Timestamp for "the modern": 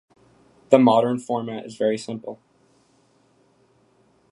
0.71-1.19